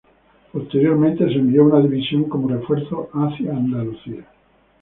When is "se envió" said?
1.27-1.63